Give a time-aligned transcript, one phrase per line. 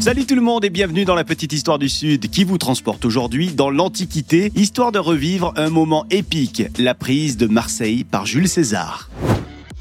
[0.00, 3.04] Salut tout le monde et bienvenue dans la petite histoire du Sud qui vous transporte
[3.04, 8.48] aujourd'hui dans l'Antiquité, histoire de revivre un moment épique, la prise de Marseille par Jules
[8.48, 9.08] César.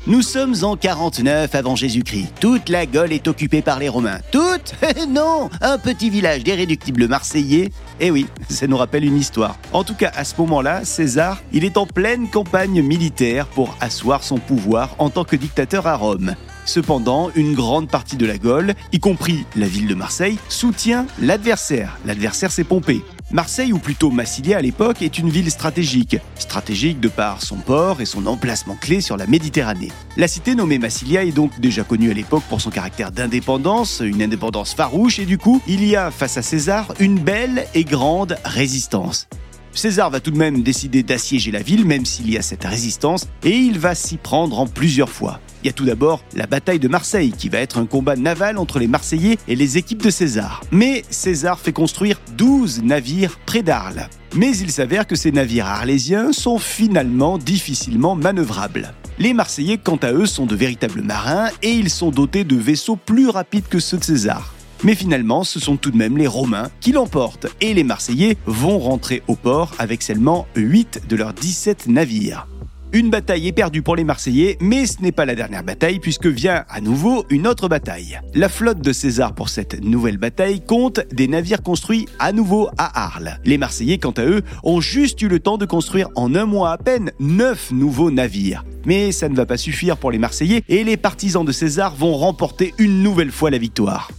[0.05, 2.33] Nous sommes en 49 avant Jésus-Christ.
[2.39, 4.19] Toute la Gaule est occupée par les Romains.
[4.31, 4.75] Toute
[5.09, 7.71] Non Un petit village d'irréductibles Marseillais.
[7.99, 9.57] Eh oui, ça nous rappelle une histoire.
[9.71, 14.23] En tout cas, à ce moment-là, César, il est en pleine campagne militaire pour asseoir
[14.23, 16.35] son pouvoir en tant que dictateur à Rome.
[16.65, 21.97] Cependant, une grande partie de la Gaule, y compris la ville de Marseille, soutient l'adversaire.
[22.05, 23.01] L'adversaire, c'est Pompée.
[23.31, 26.17] Marseille, ou plutôt Massilia à l'époque, est une ville stratégique.
[26.37, 29.91] Stratégique de par son port et son emplacement clé sur la Méditerranée.
[30.17, 34.21] La cité nommée Massilia est donc déjà connue à l'époque pour son caractère d'indépendance, une
[34.21, 38.37] indépendance farouche, et du coup, il y a face à César une belle et grande
[38.45, 39.27] résistance.
[39.73, 43.27] César va tout de même décider d'assiéger la ville, même s'il y a cette résistance,
[43.43, 45.39] et il va s'y prendre en plusieurs fois.
[45.63, 48.57] Il y a tout d'abord la bataille de Marseille, qui va être un combat naval
[48.57, 50.61] entre les Marseillais et les équipes de César.
[50.71, 54.09] Mais César fait construire 12 navires près d'Arles.
[54.35, 58.93] Mais il s'avère que ces navires arlésiens sont finalement difficilement manœuvrables.
[59.19, 62.95] Les Marseillais, quant à eux, sont de véritables marins et ils sont dotés de vaisseaux
[62.95, 64.53] plus rapides que ceux de César.
[64.83, 68.79] Mais finalement, ce sont tout de même les Romains qui l'emportent et les Marseillais vont
[68.79, 72.47] rentrer au port avec seulement 8 de leurs 17 navires.
[72.91, 76.27] Une bataille est perdue pour les Marseillais, mais ce n'est pas la dernière bataille puisque
[76.27, 78.19] vient à nouveau une autre bataille.
[78.35, 83.05] La flotte de César pour cette nouvelle bataille compte des navires construits à nouveau à
[83.05, 83.39] Arles.
[83.45, 86.71] Les Marseillais, quant à eux, ont juste eu le temps de construire en un mois
[86.71, 88.63] à peine 9 nouveaux navires.
[88.85, 92.15] Mais ça ne va pas suffire pour les Marseillais et les partisans de César vont
[92.15, 94.11] remporter une nouvelle fois la victoire.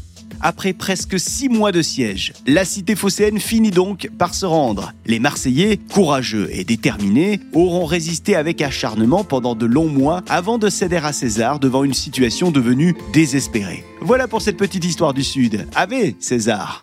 [0.46, 4.92] Après presque six mois de siège, la cité phocéenne finit donc par se rendre.
[5.06, 10.68] Les Marseillais, courageux et déterminés, auront résisté avec acharnement pendant de longs mois avant de
[10.68, 13.84] céder à César devant une situation devenue désespérée.
[14.02, 15.66] Voilà pour cette petite histoire du Sud.
[15.74, 16.82] Ave César